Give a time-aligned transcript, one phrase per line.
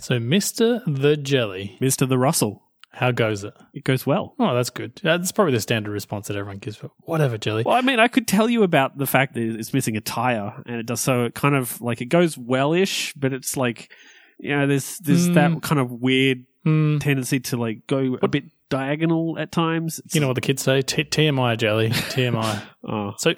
[0.00, 0.80] So, Mr.
[0.86, 2.08] the Jelly, Mr.
[2.08, 2.62] The Russell.
[2.92, 3.52] how goes it?
[3.74, 4.34] It goes well.
[4.38, 4.92] Oh, that's good.
[5.04, 6.78] Uh, That's probably the standard response that everyone gives.
[6.78, 7.62] But whatever, Jelly.
[7.66, 10.62] Well, I mean, I could tell you about the fact that it's missing a tire,
[10.66, 11.24] and it does so.
[11.24, 13.90] It kind of like it goes well-ish, but it's like
[14.38, 15.34] you know, there's there's Mm.
[15.34, 19.98] that kind of weird Hmm, tendency to like go a bit diagonal at times.
[19.98, 20.82] It's- you know what the kids say?
[20.82, 21.90] T- TMI, Jelly.
[21.90, 22.62] TMI.
[22.90, 23.34] Oh, So,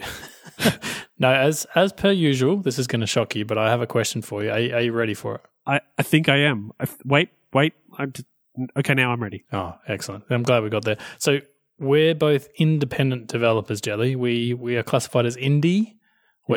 [1.18, 3.86] no, as as per usual, this is going to shock you, but I have a
[3.86, 4.50] question for you.
[4.50, 5.40] Are, you- are you ready for it?
[5.66, 6.70] I I think I am.
[6.80, 7.72] I, wait, wait.
[7.98, 8.24] I'm t-
[8.78, 8.94] okay.
[8.94, 9.44] Now I'm ready.
[9.52, 10.24] Oh, excellent!
[10.30, 10.98] I'm glad we got there.
[11.18, 11.40] So
[11.78, 14.14] we're both independent developers, Jelly.
[14.16, 15.96] We we are classified as indie.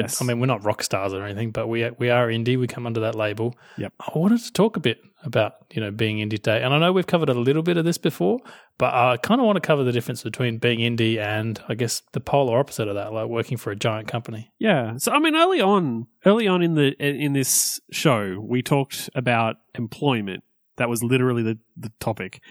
[0.02, 0.22] Yes.
[0.22, 2.60] I mean, we're not rock stars or anything, but we we are indie.
[2.60, 3.56] We come under that label.
[3.78, 3.94] Yep.
[4.00, 6.92] I wanted to talk a bit about you know being indie today, and I know
[6.92, 8.40] we've covered a little bit of this before,
[8.78, 12.02] but I kind of want to cover the difference between being indie and I guess
[12.12, 14.52] the polar opposite of that, like working for a giant company.
[14.60, 14.98] Yeah.
[14.98, 19.58] So I mean, early on, early on in the in this show, we talked about
[19.76, 20.44] employment.
[20.78, 22.42] That was literally the the topic,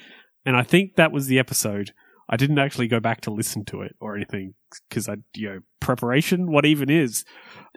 [0.46, 1.92] and I think that was the episode.
[2.32, 4.54] I didn't actually go back to listen to it or anything
[4.88, 6.50] because I, you know, preparation.
[6.50, 7.26] What even is?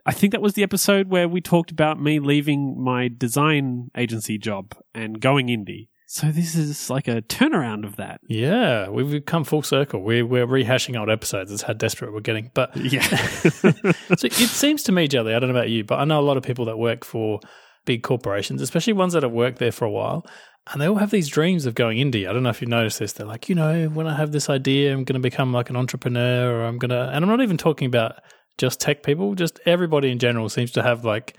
[0.05, 4.37] I think that was the episode where we talked about me leaving my design agency
[4.37, 5.89] job and going indie.
[6.07, 8.21] So this is like a turnaround of that.
[8.29, 10.01] Yeah, we've come full circle.
[10.01, 11.51] We're we're rehashing old episodes.
[11.51, 13.01] It's how desperate we're getting, but Yeah.
[13.07, 13.73] so
[14.21, 16.37] it seems to me, Jelly, I don't know about you, but I know a lot
[16.37, 17.41] of people that work for
[17.83, 20.25] big corporations, especially ones that have worked there for a while,
[20.71, 22.27] and they all have these dreams of going indie.
[22.27, 23.13] I don't know if you've noticed this.
[23.13, 25.75] They're like, you know, when I have this idea, I'm going to become like an
[25.75, 28.15] entrepreneur, or I'm going to, and I'm not even talking about
[28.57, 31.37] just tech people, just everybody in general seems to have like,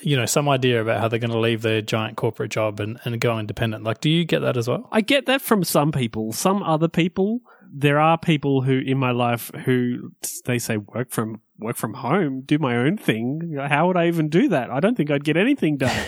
[0.00, 2.98] you know, some idea about how they're going to leave their giant corporate job and,
[3.04, 3.84] and go independent.
[3.84, 4.88] Like, do you get that as well?
[4.92, 6.32] I get that from some people.
[6.32, 7.40] Some other people,
[7.72, 10.12] there are people who in my life who
[10.44, 13.56] they say work from work from home, do my own thing.
[13.58, 14.70] How would I even do that?
[14.70, 16.06] I don't think I'd get anything done.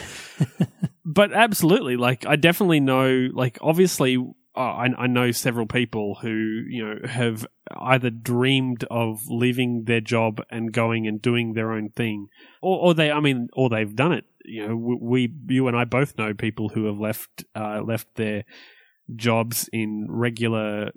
[1.08, 3.30] but absolutely, like I definitely know.
[3.32, 4.18] Like obviously,
[4.54, 10.02] uh, I, I know several people who you know have either dreamed of leaving their
[10.02, 12.28] job and going and doing their own thing,
[12.60, 14.26] or, or they, I mean, or they've done it.
[14.44, 18.16] You know, we, we you and I both know people who have left uh, left
[18.16, 18.44] their
[19.16, 20.91] jobs in regular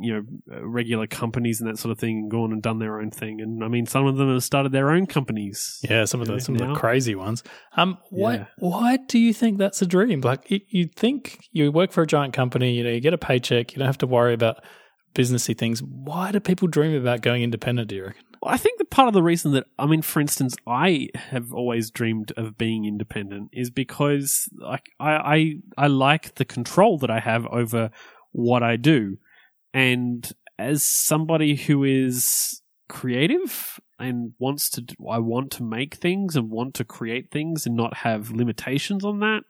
[0.00, 0.22] you know
[0.54, 3.40] uh, regular companies and that sort of thing and gone and done their own thing
[3.40, 6.40] and i mean some of them have started their own companies Yeah, some of the
[6.40, 7.42] some of the crazy ones.
[7.76, 8.44] Um, why Yeah.
[8.58, 10.20] why do you think that's a dream?
[10.20, 13.72] Like you think you work for a giant company, you know, you get a paycheck,
[13.72, 14.62] you don't have to worry about
[15.14, 15.82] businessy things.
[15.82, 17.88] Why do people dream about going independent?
[17.88, 18.24] Do you reckon?
[18.42, 21.52] Well, I think the part of the reason that I mean, for instance, I have
[21.52, 27.10] always dreamed of being independent is because like I I, I like the control that
[27.10, 27.90] I have over
[28.32, 29.16] what I do,
[29.78, 36.50] and as somebody who is creative and wants to, I want to make things and
[36.50, 39.42] want to create things and not have limitations on that.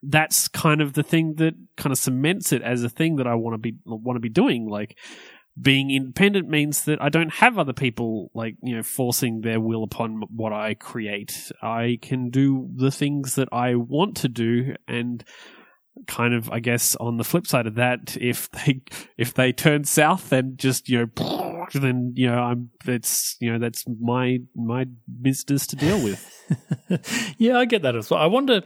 [0.00, 3.34] That's kind of the thing that kind of cements it as a thing that I
[3.34, 4.68] want to be want to be doing.
[4.68, 4.96] Like
[5.60, 9.82] being independent means that I don't have other people like you know forcing their will
[9.82, 11.50] upon what I create.
[11.60, 15.24] I can do the things that I want to do, and
[16.06, 18.82] kind of I guess on the flip side of that, if they
[19.16, 23.58] if they turn south, then just you know then you know I'm that's you know
[23.58, 24.86] that's my my
[25.20, 27.34] business to deal with.
[27.38, 28.20] yeah, I get that as well.
[28.20, 28.62] I wonder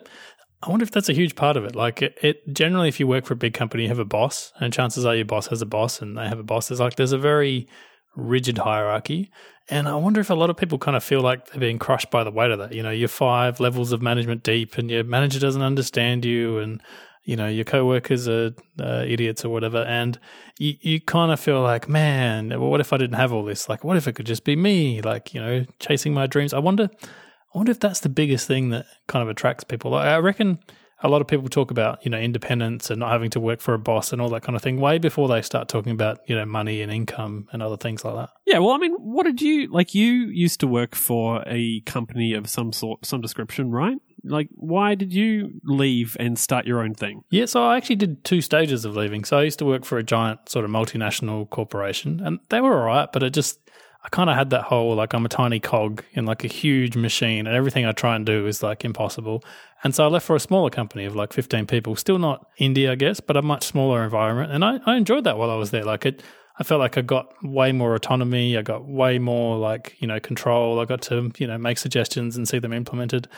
[0.62, 1.76] I wonder if that's a huge part of it.
[1.76, 4.52] Like it, it generally if you work for a big company, you have a boss,
[4.60, 6.68] and chances are your boss has a boss and they have a boss.
[6.68, 7.68] There's like there's a very
[8.16, 9.30] rigid hierarchy.
[9.68, 12.10] And I wonder if a lot of people kind of feel like they're being crushed
[12.10, 12.72] by the weight of that.
[12.72, 16.80] You know, you're five levels of management deep and your manager doesn't understand you and
[17.26, 19.82] you know, your coworkers are uh, idiots or whatever.
[19.82, 20.18] And
[20.58, 23.68] you, you kind of feel like, man, well, what if I didn't have all this?
[23.68, 25.02] Like, what if it could just be me?
[25.02, 26.54] Like, you know, chasing my dreams.
[26.54, 29.90] I wonder, I wonder if that's the biggest thing that kind of attracts people.
[29.90, 30.60] Like, I reckon
[31.02, 33.74] a lot of people talk about, you know, independence and not having to work for
[33.74, 36.36] a boss and all that kind of thing way before they start talking about, you
[36.36, 38.30] know, money and income and other things like that.
[38.46, 39.96] Yeah, well, I mean, what did you like?
[39.96, 43.98] You used to work for a company of some sort, some description, right?
[44.28, 47.22] Like, why did you leave and start your own thing?
[47.30, 49.24] Yeah, so I actually did two stages of leaving.
[49.24, 52.78] So I used to work for a giant sort of multinational corporation, and they were
[52.78, 53.58] all right, but it just,
[54.04, 56.96] I kind of had that whole like I'm a tiny cog in like a huge
[56.96, 59.42] machine, and everything I try and do is like impossible.
[59.84, 62.90] And so I left for a smaller company of like 15 people, still not indie,
[62.90, 64.52] I guess, but a much smaller environment.
[64.52, 65.84] And I, I enjoyed that while I was there.
[65.84, 66.22] Like it,
[66.58, 68.56] I felt like I got way more autonomy.
[68.56, 70.80] I got way more like, you know, control.
[70.80, 73.28] I got to, you know, make suggestions and see them implemented.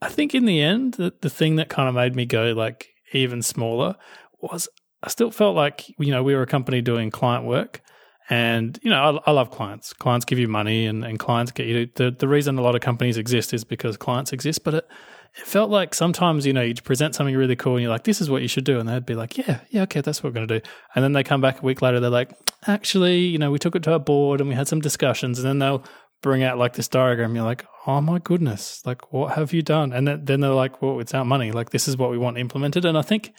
[0.00, 2.88] I think in the end, the, the thing that kind of made me go like
[3.12, 3.96] even smaller
[4.40, 4.68] was
[5.02, 7.82] I still felt like, you know, we were a company doing client work.
[8.30, 9.92] And, you know, I, I love clients.
[9.94, 11.88] Clients give you money and, and clients get you.
[11.94, 14.64] The, the reason a lot of companies exist is because clients exist.
[14.64, 14.88] But it,
[15.34, 18.20] it felt like sometimes, you know, you'd present something really cool and you're like, this
[18.20, 18.78] is what you should do.
[18.78, 20.66] And they'd be like, yeah, yeah, okay, that's what we're going to do.
[20.94, 22.32] And then they come back a week later, they're like,
[22.66, 25.38] actually, you know, we took it to our board and we had some discussions.
[25.38, 25.84] And then they'll
[26.22, 27.34] bring out like this diagram.
[27.34, 29.92] You're like, oh my goodness, like, what have you done?
[29.92, 31.52] And then, they're like, well, it's our money.
[31.52, 32.84] Like, this is what we want implemented.
[32.84, 33.32] And I think,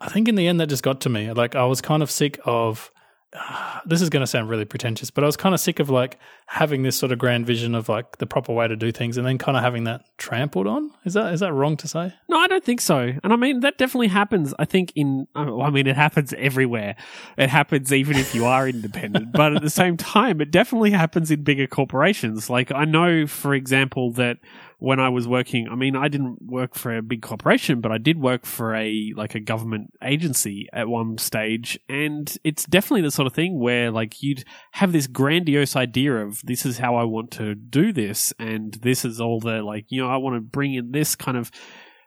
[0.00, 1.32] I think in the end, that just got to me.
[1.32, 2.92] Like, I was kind of sick of,
[3.86, 6.18] this is going to sound really pretentious, but I was kind of sick of like
[6.50, 9.26] having this sort of grand vision of like the proper way to do things, and
[9.26, 10.90] then kind of having that trampled on.
[11.04, 12.14] Is that is that wrong to say?
[12.26, 13.12] No, I don't think so.
[13.22, 14.54] And I mean that definitely happens.
[14.58, 16.96] I think in uh, I mean it happens everywhere.
[17.36, 21.30] It happens even if you are independent, but at the same time, it definitely happens
[21.30, 22.48] in bigger corporations.
[22.48, 24.38] Like I know, for example, that
[24.78, 27.98] when I was working, I mean, I didn't work for a big corporation, but I
[27.98, 33.10] did work for a like a government agency at one stage, and it's definitely the
[33.10, 37.04] sort of thing where like you'd have this grandiose idea of this is how I
[37.04, 40.40] want to do this, and this is all the like you know I want to
[40.40, 41.50] bring in this kind of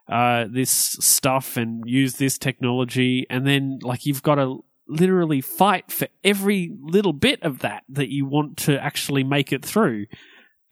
[0.10, 5.92] uh, this stuff and use this technology, and then like you've got to literally fight
[5.92, 10.06] for every little bit of that that you want to actually make it through.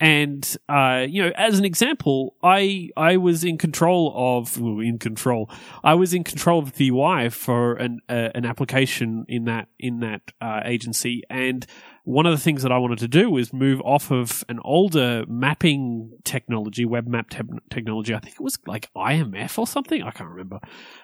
[0.02, 4.98] And uh, you know, as an example, I I was in control of well, in
[4.98, 5.50] control.
[5.84, 10.00] I was in control of the UI for an uh, an application in that in
[10.00, 11.66] that uh, agency, and
[12.04, 15.26] one of the things that I wanted to do was move off of an older
[15.28, 18.14] mapping technology, web map te- technology.
[18.14, 20.02] I think it was like IMF or something.
[20.02, 20.60] I can't remember.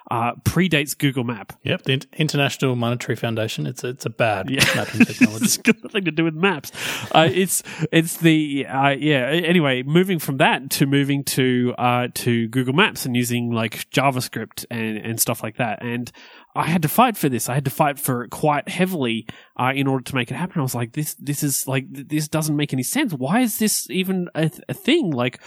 [0.09, 1.53] Uh, predates Google Map.
[1.63, 3.65] Yep, the International Monetary Foundation.
[3.67, 4.63] It's a, it's a bad yeah.
[4.75, 5.45] mapping technology.
[5.45, 6.71] it's got nothing to do with maps.
[7.13, 9.25] Uh, it's it's the uh, yeah.
[9.27, 14.65] Anyway, moving from that to moving to uh, to Google Maps and using like JavaScript
[14.69, 15.83] and and stuff like that.
[15.83, 16.11] And
[16.55, 17.49] I had to fight for this.
[17.49, 20.59] I had to fight for it quite heavily uh, in order to make it happen.
[20.59, 23.13] I was like, this, this is like, this doesn't make any sense.
[23.13, 25.11] Why is this even a, a thing?
[25.11, 25.41] Like,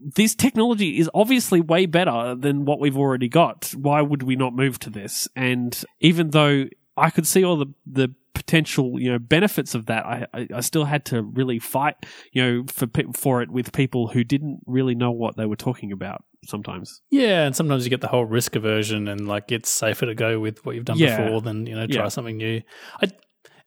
[0.00, 3.74] this technology is obviously way better than what we've already got.
[3.76, 5.28] Why would we not move to this?
[5.36, 6.66] And even though
[6.96, 10.60] I could see all the, the potential, you know, benefits of that, I, I, I
[10.60, 11.94] still had to really fight,
[12.32, 15.92] you know, for, for it with people who didn't really know what they were talking
[15.92, 17.00] about sometimes.
[17.10, 20.38] Yeah, and sometimes you get the whole risk aversion, and like it's safer to go
[20.40, 21.22] with what you've done yeah.
[21.22, 22.08] before than you know try yeah.
[22.08, 22.62] something new.
[23.00, 23.08] I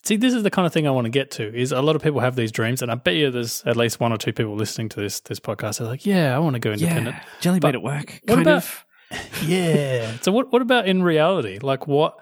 [0.03, 0.17] see.
[0.17, 1.55] This is the kind of thing I want to get to.
[1.55, 3.99] Is a lot of people have these dreams, and I bet you there's at least
[3.99, 5.79] one or two people listening to this this podcast.
[5.79, 8.21] They're like, "Yeah, I want to go independent." Yeah, jelly made it work.
[8.25, 8.57] What about?
[8.57, 8.85] Of.
[9.45, 10.17] yeah.
[10.21, 11.59] So what what about in reality?
[11.61, 12.17] Like what?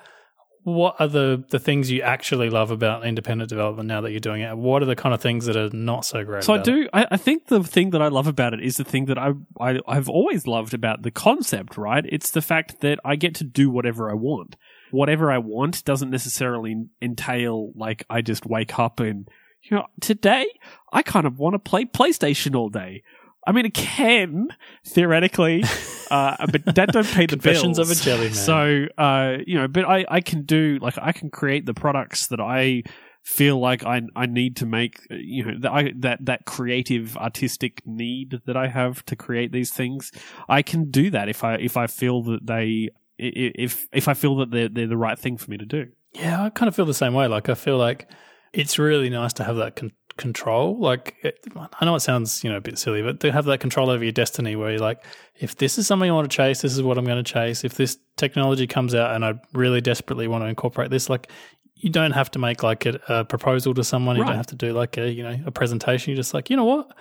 [0.66, 4.42] What are the, the things you actually love about independent development now that you're doing
[4.42, 4.58] it?
[4.58, 6.44] What are the kind of things that are not so great?
[6.44, 6.90] So I do.
[6.92, 9.34] I, I, think the thing that I love about it is the thing that I,
[9.62, 11.78] I I've always loved about the concept.
[11.78, 12.04] Right?
[12.10, 14.56] It's the fact that I get to do whatever I want.
[14.90, 19.30] Whatever I want doesn't necessarily entail like I just wake up and
[19.62, 20.48] you know today
[20.92, 23.04] I kind of want to play PlayStation all day.
[23.46, 24.50] I mean, it can
[24.86, 25.64] theoretically,
[26.12, 27.92] uh, but that don't pay the Confessions bills.
[27.92, 28.34] of a jelly man.
[28.34, 32.28] So, uh, you know, but I, I can do like I can create the products
[32.28, 32.84] that I
[33.24, 35.00] feel like I I need to make.
[35.10, 39.72] You know, that I, that that creative artistic need that I have to create these
[39.72, 40.12] things.
[40.50, 44.38] I can do that if I if I feel that they if if I feel
[44.38, 45.88] that they're they're the right thing for me to do.
[46.14, 47.28] Yeah, I kind of feel the same way.
[47.28, 48.10] Like I feel like
[48.54, 50.80] it's really nice to have that con- control.
[50.80, 51.46] Like, it,
[51.80, 54.04] I know it sounds, you know, a bit silly, but to have that control over
[54.04, 55.04] your destiny where you're like,
[55.36, 57.64] if this is something I want to chase, this is what I'm going to chase.
[57.64, 61.30] If this technology comes out and I really desperately want to incorporate this, like,
[61.76, 64.16] you don't have to make like a, a proposal to someone.
[64.16, 66.12] You don't have to do like a, you know, a presentation.
[66.12, 66.92] You're just like, you know what?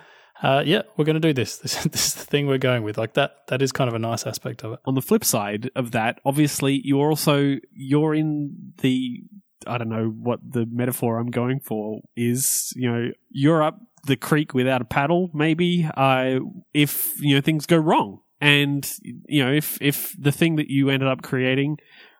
[0.43, 1.57] Uh, yeah, we're going to do this.
[1.59, 1.83] this.
[1.85, 2.97] This is the thing we're going with.
[2.97, 3.47] Like that.
[3.47, 4.79] That is kind of a nice aspect of it.
[4.85, 9.23] On the flip side of that, obviously, you're also you're in the
[9.67, 12.73] I don't know what the metaphor I'm going for is.
[12.75, 15.89] You know, you're up the creek without a paddle, maybe.
[15.95, 16.39] Uh,
[16.73, 20.89] if you know things go wrong, and you know if if the thing that you
[20.89, 21.77] ended up creating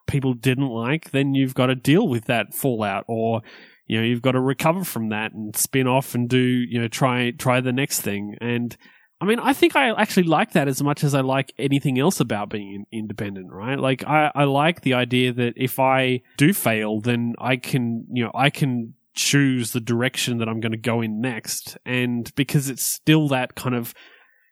[0.08, 3.42] people didn't like, then you've got to deal with that fallout, or
[3.88, 6.88] you know you've got to recover from that and spin off and do you know
[6.88, 8.78] try try the next thing and
[9.26, 12.20] I mean, I think I actually like that as much as I like anything else
[12.20, 13.80] about being independent, right?
[13.80, 18.24] Like, I, I like the idea that if I do fail, then I can, you
[18.24, 21.76] know, I can choose the direction that I'm going to go in next.
[21.88, 23.96] And because it's still that kind of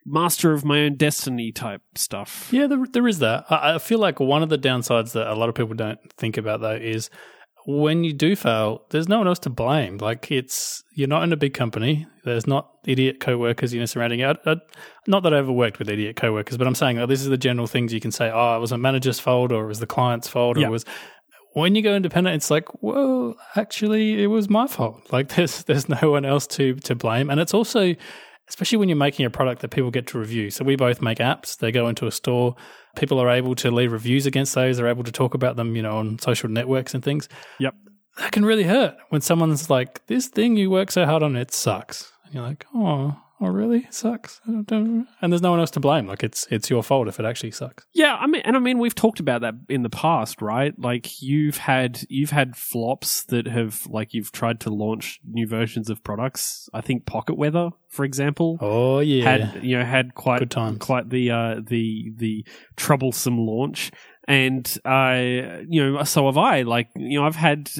[0.04, 2.48] master of my own destiny type stuff.
[2.50, 3.44] Yeah, there, there is that.
[3.48, 6.36] I, I feel like one of the downsides that a lot of people don't think
[6.36, 7.10] about, though, is
[7.66, 9.98] when you do fail, there's no one else to blame.
[9.98, 12.06] Like it's you're not in a big company.
[12.24, 14.26] There's not idiot co-workers you know surrounding you.
[14.26, 14.56] I, I,
[15.06, 17.38] not that I ever worked with idiot co-workers, but I'm saying oh, this is the
[17.38, 18.30] general things you can say.
[18.32, 20.84] Oh, it was a manager's fault, or it was the client's fault, or it was.
[21.52, 25.12] When you go independent, it's like, well, actually, it was my fault.
[25.12, 27.94] Like there's there's no one else to to blame, and it's also
[28.48, 30.50] especially when you're making a product that people get to review.
[30.50, 31.56] So we both make apps.
[31.56, 32.56] They go into a store.
[32.96, 34.76] People are able to leave reviews against those.
[34.76, 37.28] They're able to talk about them, you know, on social networks and things.
[37.58, 37.74] Yep.
[38.18, 41.52] That can really hurt when someone's like, "This thing you work so hard on, it
[41.52, 43.80] sucks." And you're like, "Oh, oh really?
[43.80, 46.06] It sucks." And there's no one else to blame.
[46.06, 47.84] Like it's it's your fault if it actually sucks.
[47.92, 50.72] Yeah, I mean, and I mean, we've talked about that in the past, right?
[50.78, 55.90] Like you've had you've had flops that have like you've tried to launch new versions
[55.90, 56.68] of products.
[56.72, 59.24] I think Pocket Weather, for example, Oh yeah.
[59.24, 60.42] had you know had quite
[60.78, 62.44] quite the uh, the the
[62.76, 63.90] troublesome launch.
[64.26, 66.62] And uh, you know, so have I.
[66.62, 67.70] Like, you know, I've had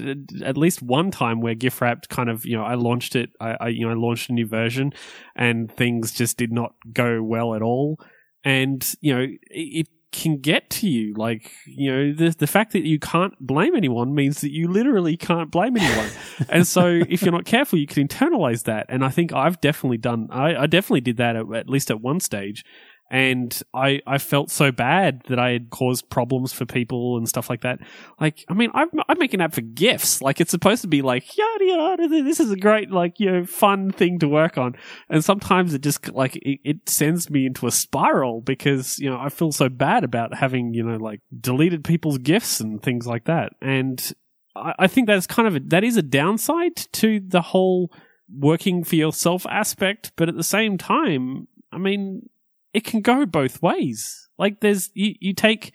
[0.42, 3.30] at least one time where gift wrapped kind of, you know, I launched it.
[3.40, 4.92] I, I, you know, I launched a new version,
[5.34, 7.98] and things just did not go well at all.
[8.44, 11.12] And you know, it, it can get to you.
[11.14, 15.16] Like, you know, the the fact that you can't blame anyone means that you literally
[15.16, 16.10] can't blame anyone.
[16.48, 18.86] and so, if you're not careful, you can internalize that.
[18.88, 20.28] And I think I've definitely done.
[20.30, 22.64] I, I definitely did that at, at least at one stage
[23.14, 27.48] and I, I felt so bad that I had caused problems for people and stuff
[27.48, 27.78] like that.
[28.20, 30.20] Like, I mean, I, I make an app for gifts.
[30.20, 32.08] Like, it's supposed to be like, yada yada.
[32.08, 34.74] This is a great, like, you know, fun thing to work on.
[35.08, 39.16] And sometimes it just like it, it sends me into a spiral because you know
[39.16, 43.26] I feel so bad about having you know like deleted people's gifts and things like
[43.26, 43.52] that.
[43.62, 44.12] And
[44.56, 47.92] I, I think that's kind of a, that is a downside to the whole
[48.28, 50.10] working for yourself aspect.
[50.16, 52.28] But at the same time, I mean
[52.74, 54.28] it can go both ways.
[54.38, 55.72] Like there's you, you take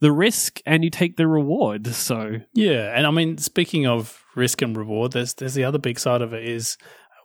[0.00, 1.86] the risk and you take the reward.
[1.88, 5.98] So Yeah, and I mean, speaking of risk and reward, there's there's the other big
[5.98, 6.76] side of it is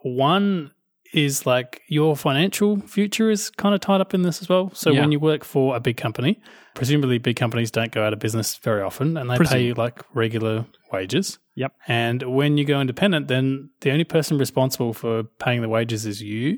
[0.02, 0.72] one
[1.14, 4.72] is like your financial future is kind of tied up in this as well.
[4.74, 5.02] So Yeah.
[5.02, 6.40] when you work for a big company,
[6.76, 9.54] presumably big companies don't go out of business very often, and they Presume.
[9.58, 11.40] pay you like regular wages.
[11.56, 11.74] Yep.
[11.88, 16.22] And when you go independent, then the only person responsible for paying the wages is
[16.22, 16.58] you.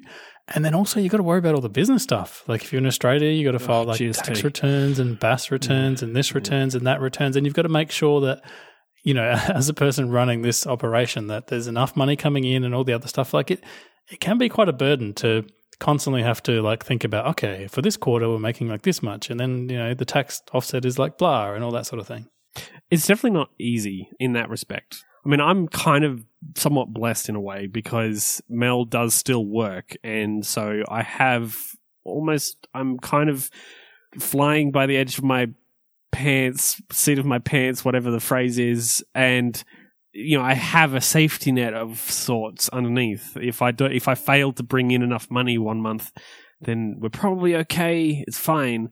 [0.54, 2.44] And then also you got to worry about all the business stuff.
[2.48, 4.24] Like if you're in Australia, you got to file like GST.
[4.24, 7.70] tax returns and BAS returns and this returns and that returns, and you've got to
[7.70, 8.42] make sure that
[9.04, 12.76] you know, as a person running this operation, that there's enough money coming in and
[12.76, 13.34] all the other stuff.
[13.34, 13.64] Like it,
[14.12, 15.46] it can be quite a burden to
[15.80, 17.26] constantly have to like think about.
[17.28, 20.42] Okay, for this quarter we're making like this much, and then you know the tax
[20.54, 22.28] offset is like blah and all that sort of thing.
[22.90, 25.04] it's definitely not easy in that respect.
[25.26, 26.26] I mean, I'm kind of
[26.56, 29.96] somewhat blessed in a way because Mel does still work.
[30.04, 31.56] And so I have
[32.04, 33.50] almost, I'm kind of
[34.20, 35.50] flying by the edge of my
[36.12, 39.06] pants, seat of my pants, whatever the phrase is.
[39.14, 39.64] And,
[40.14, 43.38] you know, I have a safety net of sorts underneath.
[43.38, 46.12] If I do, if I fail to bring in enough money one month,
[46.60, 48.24] then we're probably okay.
[48.28, 48.90] It's fine.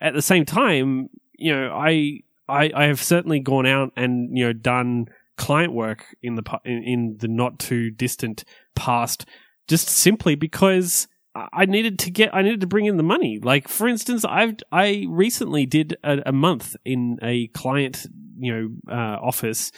[0.00, 4.46] At the same time, you know, I, I, I have certainly gone out and you
[4.46, 9.26] know done client work in the in, in the not too distant past,
[9.68, 13.38] just simply because I needed to get I needed to bring in the money.
[13.42, 18.06] Like for instance, I've I recently did a, a month in a client
[18.38, 18.52] you
[18.86, 19.72] know uh, office.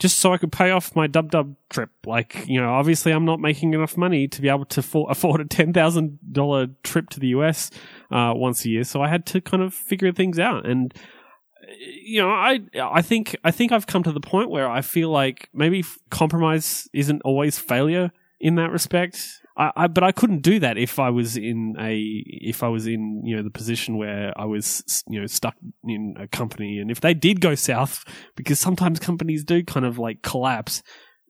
[0.00, 1.90] Just so I could pay off my dub dub trip.
[2.04, 5.40] Like, you know, obviously I'm not making enough money to be able to for- afford
[5.40, 7.70] a $10,000 trip to the US
[8.10, 8.84] uh, once a year.
[8.84, 10.66] So I had to kind of figure things out.
[10.66, 10.92] And
[11.78, 15.10] you know, I I think I think I've come to the point where I feel
[15.10, 19.40] like maybe compromise isn't always failure in that respect.
[19.60, 22.86] I, I but I couldn't do that if I was in a if I was
[22.86, 26.78] in you know the position where I was you know stuck in a company.
[26.78, 28.04] And if they did go south
[28.36, 30.82] because sometimes companies do kind of like collapse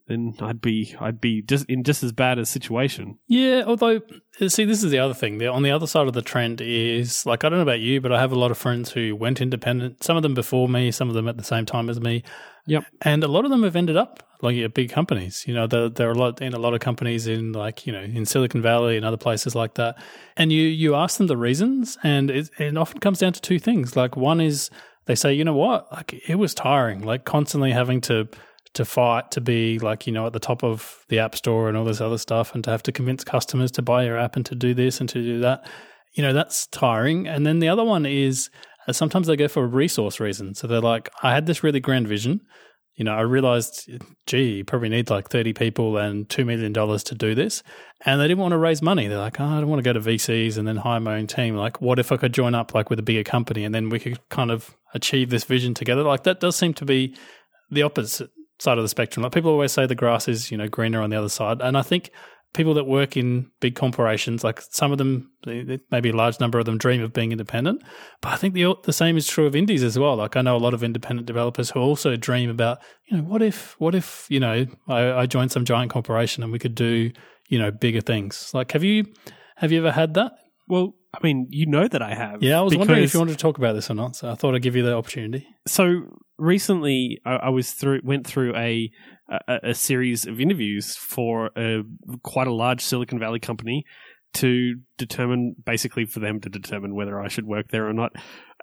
[0.07, 3.17] then I'd be I'd be just in just as bad a situation.
[3.27, 4.01] Yeah, although
[4.47, 5.37] see, this is the other thing.
[5.37, 8.01] The, on the other side of the trend is like I don't know about you,
[8.01, 10.03] but I have a lot of friends who went independent.
[10.03, 12.23] Some of them before me, some of them at the same time as me.
[12.67, 12.85] Yep.
[13.01, 15.43] and a lot of them have ended up like at big companies.
[15.47, 17.93] You know, there, there are a lot in a lot of companies in like you
[17.93, 19.95] know in Silicon Valley and other places like that.
[20.37, 23.59] And you you ask them the reasons, and it, it often comes down to two
[23.59, 23.95] things.
[23.95, 24.69] Like one is
[25.05, 28.27] they say, you know what, like it was tiring, like constantly having to
[28.73, 31.77] to fight to be like you know at the top of the app store and
[31.77, 34.45] all this other stuff and to have to convince customers to buy your app and
[34.45, 35.65] to do this and to do that
[36.13, 37.27] you know that's tiring.
[37.27, 38.49] And then the other one is
[38.87, 41.79] uh, sometimes they go for a resource reason so they're like i had this really
[41.79, 42.41] grand vision.
[42.95, 43.89] You know i realized
[44.27, 47.63] gee you probably need like 30 people and $2 million to do this.
[48.05, 49.07] And they didn't want to raise money.
[49.07, 51.27] They're like oh, i don't want to go to vcs and then hire my own
[51.27, 51.55] team.
[51.55, 53.99] Like what if i could join up like with a bigger company and then we
[53.99, 56.03] could kind of achieve this vision together?
[56.03, 57.15] Like that does seem to be
[57.69, 58.29] the opposite
[58.61, 59.23] side of the spectrum.
[59.23, 61.61] Like people always say the grass is, you know, greener on the other side.
[61.61, 62.11] And I think
[62.53, 65.31] people that work in big corporations, like some of them,
[65.89, 67.81] maybe a large number of them dream of being independent.
[68.21, 70.15] But I think the the same is true of indies as well.
[70.17, 73.41] Like I know a lot of independent developers who also dream about, you know, what
[73.41, 77.11] if, what if, you know, I, I joined some giant corporation and we could do,
[77.49, 78.51] you know, bigger things.
[78.53, 79.05] Like, have you,
[79.61, 80.31] Have you ever had that?
[80.67, 82.41] Well, I mean, you know that I have.
[82.41, 84.15] Yeah, I was wondering if you wanted to talk about this or not.
[84.15, 85.45] So I thought I'd give you the opportunity.
[85.67, 86.03] so
[86.37, 88.89] recently I, I was through went through a,
[89.47, 91.81] a a series of interviews for a
[92.23, 93.83] quite a large Silicon Valley company
[94.33, 98.13] to determine basically for them to determine whether I should work there or not.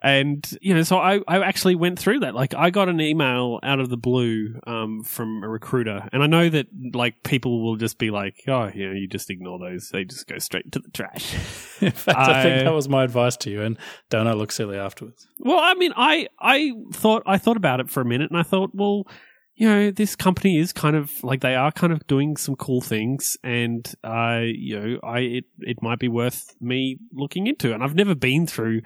[0.02, 2.34] And you know, so I, I actually went through that.
[2.34, 6.26] Like I got an email out of the blue um, from a recruiter, and I
[6.26, 9.90] know that like people will just be like, "Oh, you know, you just ignore those;
[9.90, 11.34] they just go straight to the trash."
[11.80, 13.62] In fact, I, think that was my advice to you.
[13.62, 13.76] And
[14.08, 15.26] don't I look silly afterwards?
[15.40, 18.44] Well, I mean, I I thought I thought about it for a minute, and I
[18.44, 19.04] thought, well,
[19.56, 22.80] you know, this company is kind of like they are kind of doing some cool
[22.80, 27.74] things, and uh, you know, I it it might be worth me looking into.
[27.74, 28.82] And I've never been through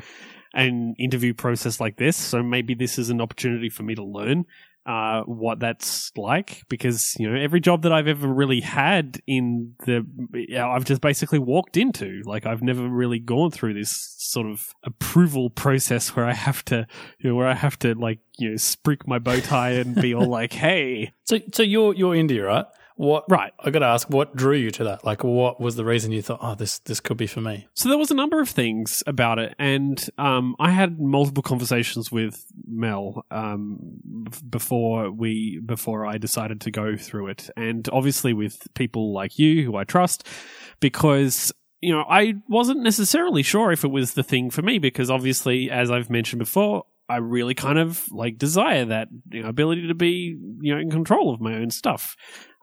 [0.55, 4.47] an interview process like this, so maybe this is an opportunity for me to learn
[4.85, 9.75] uh, what that's like because you know every job that I've ever really had in
[9.87, 12.23] the you know, I've just basically walked into.
[12.25, 16.87] Like I've never really gone through this sort of approval process where I have to
[17.21, 20.15] you know where I have to like you know sprig my bow tie and be
[20.15, 21.13] all like hey.
[21.25, 22.67] So, so you're you're India, right?
[22.97, 23.25] What?
[23.29, 25.05] right I got to ask, what drew you to that?
[25.05, 27.67] Like, what was the reason you thought, oh, this this could be for me?
[27.75, 32.13] So there was a number of things about it, and um, I had multiple conversations
[32.13, 33.79] with Mel um,
[34.49, 39.65] before we before I decided to go through it, and obviously with people like you
[39.65, 40.27] who I trust,
[40.81, 45.11] because you know I wasn't necessarily sure if it was the thing for me, because
[45.11, 46.85] obviously, as I've mentioned before.
[47.09, 50.91] I really kind of like desire that you know, ability to be, you know, in
[50.91, 52.17] control of my own stuff.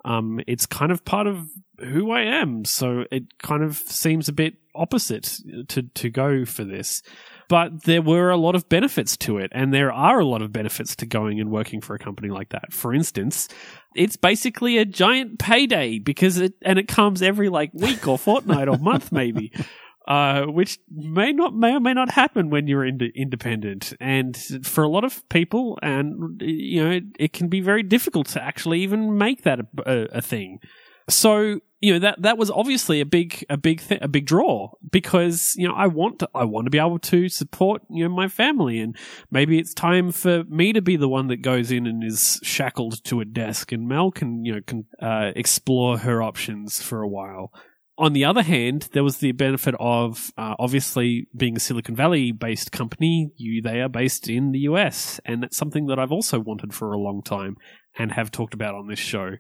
[0.06, 1.48] Um, it's kind of part of
[1.80, 2.66] who I am.
[2.66, 5.40] So it kind of seems a bit opposite
[5.70, 7.02] to, to go for this.
[7.48, 10.52] But there were a lot of benefits to it, and there are a lot of
[10.52, 12.72] benefits to going and working for a company like that.
[12.72, 13.48] For instance,
[13.96, 18.68] it's basically a giant payday because it and it comes every like week or fortnight
[18.68, 19.52] or month maybe.
[20.10, 24.84] Uh, which may not may or may not happen when you're ind- independent, and for
[24.84, 28.82] a lot of people, and you know, it, it can be very difficult to actually
[28.82, 30.58] even make that a, a, a thing.
[31.10, 34.72] So you know that that was obviously a big a big th- a big draw
[34.92, 38.14] because you know I want to I want to be able to support you know
[38.14, 38.98] my family and
[39.32, 43.04] maybe it's time for me to be the one that goes in and is shackled
[43.06, 47.08] to a desk and Mel can you know can uh, explore her options for a
[47.08, 47.54] while.
[48.00, 52.32] On the other hand, there was the benefit of uh, obviously being a Silicon Valley
[52.32, 53.32] based company.
[53.36, 56.94] You they are based in the US, and that's something that I've also wanted for
[56.94, 57.58] a long time
[57.98, 59.32] and have talked about on this show.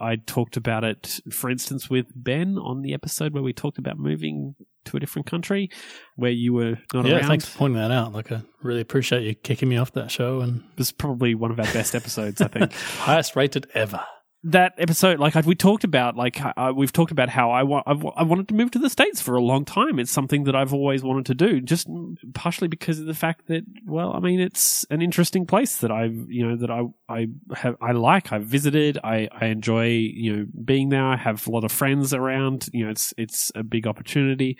[0.00, 3.98] I talked about it, for instance, with Ben on the episode where we talked about
[3.98, 5.70] moving to a different country,
[6.16, 7.28] where you were not yeah, around.
[7.28, 8.12] thanks for pointing that out.
[8.12, 11.52] Like, I really appreciate you kicking me off that show and It was probably one
[11.52, 12.72] of our best episodes, I think.
[12.98, 14.04] highest rated ever.
[14.44, 18.06] That episode, like we talked about, like uh, we've talked about how I want, I've,
[18.16, 19.98] I wanted to move to the states for a long time.
[19.98, 21.88] It's something that I've always wanted to do, just
[22.34, 26.26] partially because of the fact that, well, I mean, it's an interesting place that I've,
[26.28, 28.32] you know, that I, I have, I like.
[28.32, 28.96] I've visited.
[29.02, 31.04] I, I enjoy, you know, being there.
[31.04, 32.68] I have a lot of friends around.
[32.72, 34.56] You know, it's, it's a big opportunity.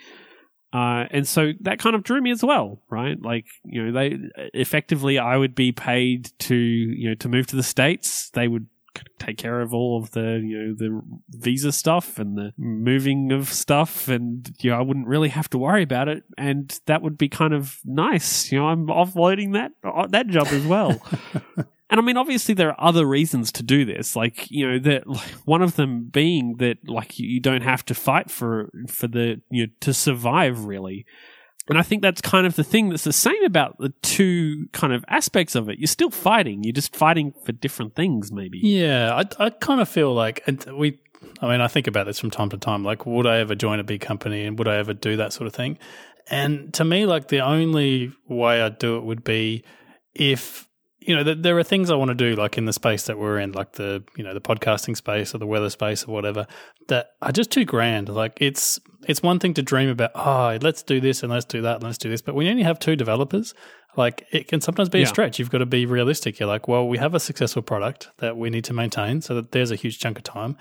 [0.73, 3.19] Uh, and so that kind of drew me as well, right?
[3.19, 4.17] Like, you know, they
[4.53, 8.29] effectively, I would be paid to, you know, to move to the States.
[8.31, 8.67] They would
[9.19, 13.51] take care of all of the, you know, the visa stuff and the moving of
[13.51, 14.07] stuff.
[14.07, 16.23] And, you know, I wouldn't really have to worry about it.
[16.37, 18.51] And that would be kind of nice.
[18.51, 21.01] You know, I'm offloading that, uh, that job as well.
[21.89, 24.15] And I mean, obviously, there are other reasons to do this.
[24.15, 27.83] Like, you know, that like, one of them being that like you you don't have
[27.85, 31.05] to fight for for the you know to survive really.
[31.69, 34.91] And I think that's kind of the thing that's the same about the two kind
[34.91, 35.79] of aspects of it.
[35.79, 36.63] You're still fighting.
[36.63, 38.59] You're just fighting for different things, maybe.
[38.59, 40.99] Yeah, I, I kind of feel like we.
[41.41, 42.83] I mean, I think about this from time to time.
[42.83, 45.47] Like, would I ever join a big company, and would I ever do that sort
[45.47, 45.77] of thing?
[46.29, 49.63] And to me, like the only way I'd do it would be
[50.13, 50.68] if
[51.01, 53.17] you know, th- there are things I want to do, like in the space that
[53.17, 56.45] we're in, like the you know the podcasting space or the weather space or whatever,
[56.87, 58.09] that are just too grand.
[58.09, 61.61] Like it's it's one thing to dream about, oh, let's do this and let's do
[61.61, 63.53] that and let's do this, but when you only have two developers,
[63.95, 65.05] like it can sometimes be Yeah.
[65.05, 65.39] a stretch.
[65.39, 66.37] You've got to be realistic.
[66.39, 69.51] You're like, well, we have a successful product that we need to maintain, so that
[69.53, 70.57] there's a huge chunk of time.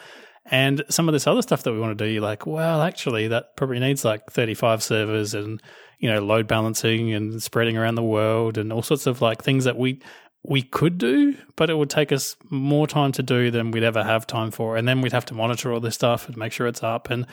[0.51, 3.29] And some of this other stuff that we want to do, you're like, well, actually,
[3.29, 5.61] that probably needs like 35 servers and,
[5.98, 9.64] you know, load balancing and spreading around the world and all sorts of like things
[9.64, 10.01] that we
[10.49, 14.03] we could do, but it would take us more time to do than we'd ever
[14.03, 14.77] have time for.
[14.77, 17.11] And then we'd have to monitor all this stuff and make sure it's up.
[17.11, 17.27] And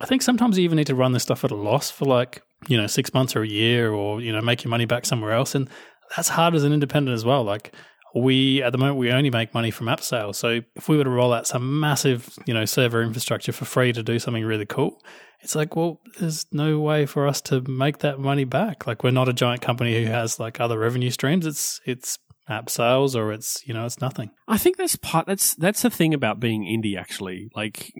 [0.00, 2.42] I think sometimes you even need to run this stuff at a loss for like,
[2.68, 5.32] you know, six months or a year or, you know, make your money back somewhere
[5.32, 5.54] else.
[5.54, 5.70] And
[6.14, 7.44] that's hard as an independent as well.
[7.44, 7.74] Like,
[8.14, 10.38] we at the moment we only make money from app sales.
[10.38, 13.92] So if we were to roll out some massive, you know, server infrastructure for free
[13.92, 15.02] to do something really cool,
[15.40, 18.86] it's like, well, there's no way for us to make that money back.
[18.86, 21.44] Like we're not a giant company who has like other revenue streams.
[21.44, 24.30] It's it's app sales or it's you know it's nothing.
[24.46, 27.50] I think that's part that's that's the thing about being indie actually.
[27.54, 27.92] Like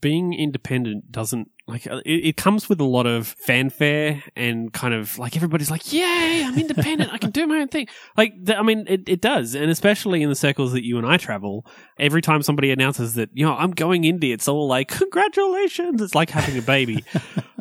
[0.00, 4.92] being independent doesn't like uh, it, it, comes with a lot of fanfare and kind
[4.92, 7.88] of like everybody's like yay i'm independent i can do my own thing.
[8.16, 9.54] Like i mean it, it does.
[9.54, 11.66] And especially in the circles that you and i travel
[11.98, 16.02] every time somebody announces that you know i'm going indie it's all like congratulations.
[16.02, 17.04] It's like having a baby.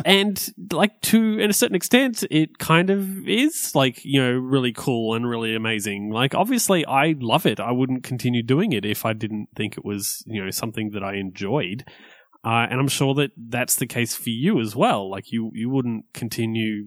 [0.03, 5.13] And like to a certain extent it kind of is like you know really cool
[5.13, 6.09] and really amazing.
[6.09, 7.59] Like obviously i love it.
[7.59, 11.03] I wouldn't continue doing it if i didn't think it was you know something that
[11.03, 11.85] i enjoyed
[12.43, 15.09] uh, and I'm sure that that's the case for you as well.
[15.09, 16.85] Like you, you wouldn't continue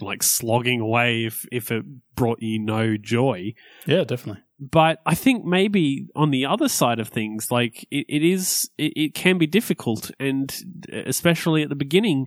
[0.00, 3.54] like slogging away if, if it brought you no joy.
[3.86, 4.42] Yeah, definitely.
[4.60, 8.92] But I think maybe on the other side of things, like it, it is, it,
[8.96, 10.10] it can be difficult.
[10.18, 10.54] And
[10.92, 12.26] especially at the beginning,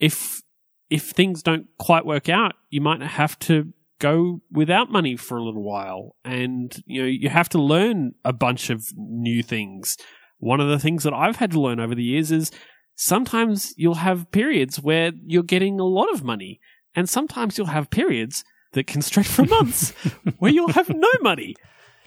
[0.00, 0.42] if,
[0.90, 5.42] if things don't quite work out, you might have to go without money for a
[5.42, 6.16] little while.
[6.24, 9.96] And, you know, you have to learn a bunch of new things
[10.42, 12.50] one of the things that I've had to learn over the years is
[12.96, 16.58] sometimes you'll have periods where you're getting a lot of money,
[16.96, 19.90] and sometimes you'll have periods that can stretch for months
[20.38, 21.54] where you'll have no money,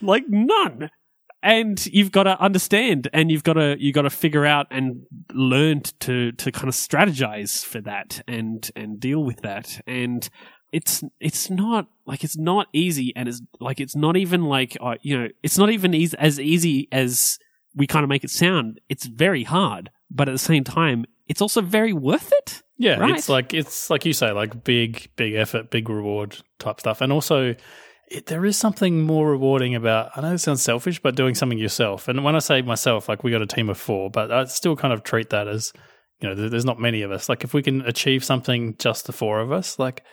[0.02, 0.89] like none.
[1.41, 5.04] And you've got to understand, and you've got to you got to figure out and
[5.32, 9.80] learn to to kind of strategize for that and and deal with that.
[9.88, 10.28] And
[10.74, 14.95] it's it's not like it's not easy, and it's like it's not even like uh,
[15.02, 17.38] you know it's not even easy, as easy as
[17.76, 21.42] we kind of make it sound it's very hard, but at the same time, it's
[21.42, 22.62] also very worth it.
[22.78, 23.18] Yeah, right?
[23.18, 27.12] it's like it's like you say, like big, big effort, big reward type stuff, and
[27.12, 27.56] also
[28.08, 30.12] it, there is something more rewarding about.
[30.16, 32.08] I know it sounds selfish, but doing something yourself.
[32.08, 34.76] And when I say myself, like we got a team of four, but I still
[34.76, 35.72] kind of treat that as
[36.22, 37.30] you know, there's not many of us.
[37.30, 40.04] Like if we can achieve something, just the four of us, like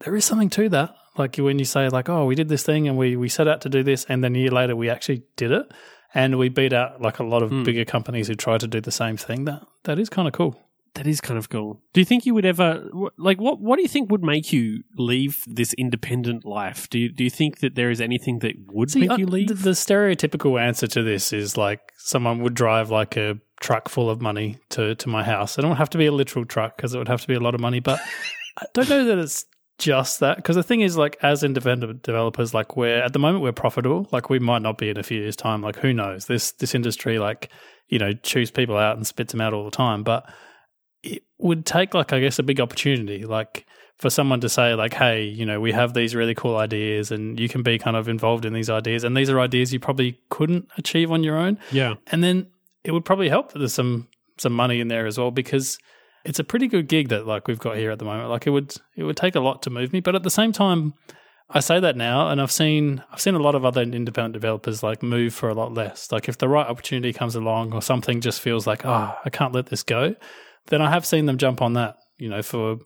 [0.00, 0.94] there is something to that.
[1.16, 3.60] Like when you say like, oh, we did this thing and we we set out
[3.62, 5.66] to do this, and then a year later we actually did it
[6.14, 7.64] and we beat out like a lot of mm.
[7.64, 9.44] bigger companies who try to do the same thing.
[9.44, 10.60] That that is kind of cool.
[10.94, 11.80] That is kind of cool.
[11.92, 13.60] Do you think you would ever like what?
[13.60, 16.88] What do you think would make you leave this independent life?
[16.88, 19.48] Do you do you think that there is anything that would See, make you leave?
[19.48, 24.08] The, the stereotypical answer to this is like someone would drive like a truck full
[24.10, 25.58] of money to to my house.
[25.58, 27.40] It don't have to be a literal truck because it would have to be a
[27.40, 28.00] lot of money, but
[28.58, 29.44] I don't know that it's
[29.78, 33.42] just that because the thing is like as independent developers like we're at the moment
[33.42, 34.08] we're profitable.
[34.10, 35.62] Like we might not be in a few years time.
[35.62, 36.26] Like who knows?
[36.26, 37.48] This this industry like
[37.88, 40.02] you know chews people out and spits them out all the time.
[40.02, 40.28] But
[41.04, 43.64] it would take like i guess a big opportunity like
[43.98, 47.38] for someone to say like hey you know we have these really cool ideas and
[47.38, 49.04] you can be kind of involved in these ideas.
[49.04, 51.58] And these are ideas you probably couldn't achieve on your own.
[51.70, 51.94] Yeah.
[52.08, 52.48] And then
[52.82, 55.78] it would probably help that there's some some money in there as well because
[56.24, 58.30] it's a pretty good gig that like we've got here at the moment.
[58.30, 60.52] Like it would it would take a lot to move me, but at the same
[60.52, 60.94] time,
[61.50, 64.82] I say that now, and I've seen I've seen a lot of other independent developers
[64.82, 66.12] like move for a lot less.
[66.12, 69.54] Like if the right opportunity comes along, or something just feels like oh I can't
[69.54, 70.14] let this go,
[70.66, 71.96] then I have seen them jump on that.
[72.18, 72.78] You know for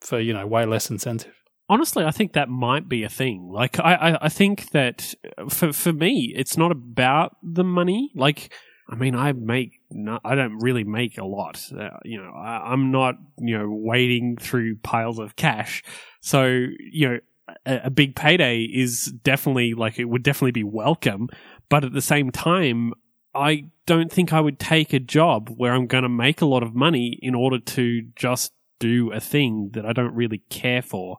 [0.00, 1.34] for you know way less incentive.
[1.70, 3.50] Honestly, I think that might be a thing.
[3.52, 8.10] Like I I, I think that uh, for for me, it's not about the money.
[8.16, 8.52] Like
[8.88, 11.62] I mean, I make not, I don't really make a lot.
[11.72, 15.82] Uh, you know, I, am not, you know, wading through piles of cash.
[16.20, 17.18] So, you know,
[17.66, 21.28] a, a big payday is definitely like, it would definitely be welcome.
[21.68, 22.92] But at the same time,
[23.34, 26.62] I don't think I would take a job where I'm going to make a lot
[26.62, 31.18] of money in order to just do a thing that I don't really care for.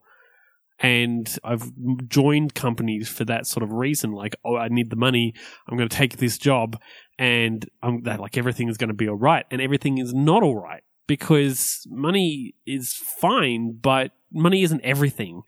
[0.81, 1.71] And I've
[2.07, 4.11] joined companies for that sort of reason.
[4.11, 5.33] Like, oh, I need the money.
[5.67, 6.79] I'm going to take this job
[7.17, 10.41] and um, that like everything is going to be all right, and everything is not
[10.41, 15.41] all right because money is fine, but money isn't everything.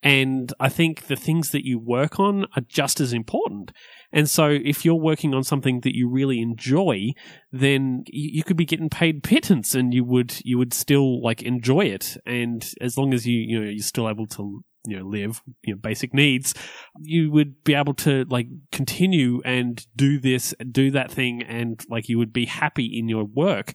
[0.00, 3.72] And I think the things that you work on are just as important.
[4.12, 7.10] And so if you're working on something that you really enjoy,
[7.50, 11.86] then you, could be getting paid pittance and you would, you would still like enjoy
[11.86, 12.16] it.
[12.24, 15.74] And as long as you, you know, you're still able to you know live you
[15.74, 16.54] know basic needs
[17.00, 22.08] you would be able to like continue and do this do that thing and like
[22.08, 23.74] you would be happy in your work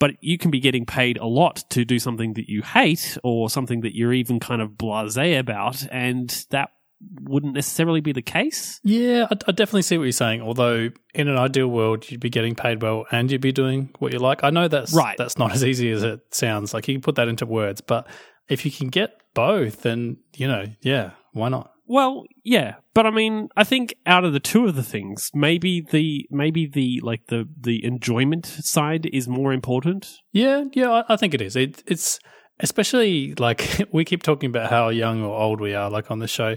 [0.00, 3.50] but you can be getting paid a lot to do something that you hate or
[3.50, 6.70] something that you're even kind of blasé about and that
[7.22, 8.80] wouldn't necessarily be the case.
[8.82, 10.42] Yeah, I, I, definitely see what you're saying.
[10.42, 14.12] Although in an ideal world, you'd be getting paid well and you'd be doing what
[14.12, 14.42] you like.
[14.42, 15.16] I know that's right.
[15.16, 16.74] That's not as easy as it sounds.
[16.74, 18.08] Like you can put that into words, but
[18.48, 21.72] if you can get both, and you know, yeah, why not?
[21.86, 25.80] Well, yeah, but I mean, I think out of the two of the things, maybe
[25.80, 30.18] the maybe the like the the enjoyment side is more important.
[30.32, 31.56] Yeah, yeah, I, I think it is.
[31.56, 32.18] It, it's
[32.60, 36.28] especially like we keep talking about how young or old we are, like on the
[36.28, 36.56] show.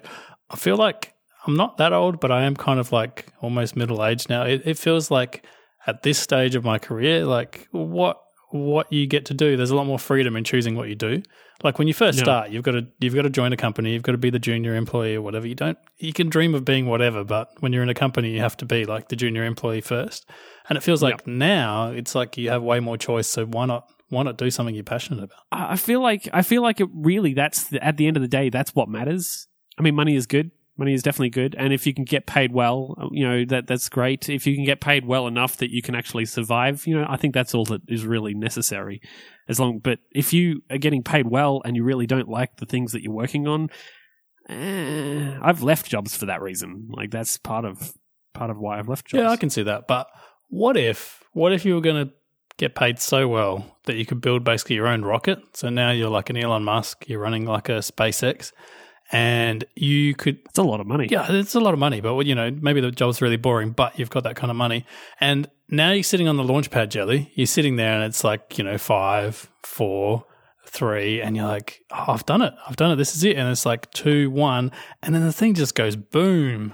[0.49, 1.13] I feel like
[1.47, 4.43] I'm not that old, but I am kind of like almost middle aged now.
[4.43, 5.45] It, it feels like
[5.87, 8.21] at this stage of my career, like what
[8.53, 9.57] what you get to do.
[9.57, 11.21] There's a lot more freedom in choosing what you do.
[11.63, 12.23] Like when you first Yeah.
[12.23, 14.39] start, you've got to you've got to join a company, you've got to be the
[14.39, 15.47] junior employee or whatever.
[15.47, 18.39] You don't you can dream of being whatever, but when you're in a company, you
[18.39, 20.27] have to be like the junior employee first.
[20.69, 23.27] And it feels like now it's like you have way more choice.
[23.27, 25.37] So why not why not do something you're passionate about?
[25.51, 28.21] I I feel like I feel like it really that's the, at the end of
[28.21, 29.47] the day that's what matters.
[29.77, 30.51] I mean, money is good.
[30.77, 33.89] Money is definitely good, and if you can get paid well, you know that that's
[33.89, 34.29] great.
[34.29, 37.17] If you can get paid well enough that you can actually survive, you know, I
[37.17, 39.01] think that's all that is really necessary.
[39.49, 42.65] As long, but if you are getting paid well and you really don't like the
[42.65, 43.69] things that you're working on,
[44.47, 46.87] eh, I've left jobs for that reason.
[46.89, 47.93] Like that's part of
[48.33, 49.21] part of why I've left jobs.
[49.21, 49.87] Yeah, I can see that.
[49.87, 50.07] But
[50.47, 52.13] what if what if you were going to
[52.57, 55.39] get paid so well that you could build basically your own rocket?
[55.53, 58.51] So now you're like an Elon Musk, you're running like a SpaceX,
[59.11, 61.07] and you could It's a lot of money.
[61.09, 63.97] yeah, it's a lot of money, but you know, maybe the job's really boring, but
[63.99, 64.85] you've got that kind of money.
[65.19, 67.31] And now you're sitting on the launch pad, Jelly.
[67.35, 70.25] You're sitting there and it's like, you know, five, four,
[70.65, 72.53] three, and you're like, oh, I've done it.
[72.67, 72.95] I've done it.
[72.95, 73.35] This is it.
[73.37, 74.71] And it's like two, one.
[75.01, 76.73] And then the thing just goes boom.